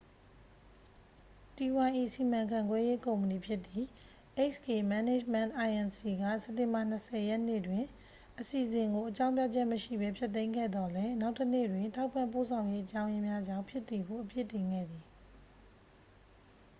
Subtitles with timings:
[1.55, 3.85] တီးဝိုင်း၏ စီမံခန့်ခွဲရေးကုမ္ပဏီဖြစ်သည့်
[4.51, 7.83] hk management inc က စက်တင်ဘာ 20 ရက်နေ့တွင်
[8.39, 15.05] အစီအစဉ်ကို အကြောင်းပြချက်မရှိဘဲ ဖျက်သိမ်းခဲ့သော်လည်း နောက်တစ်နေ့တွင် ထောက်ပံ့ပို့ဆောင်ရေးအကြောင်းရင်းများကြောင့် ဖြစ်သည်ဟု အပြစ်တင်ခဲ့သည်